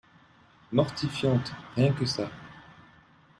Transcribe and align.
Mortifiante, 0.71 1.51
rien 1.75 1.93
que 1.93 2.05
ça 2.07 2.27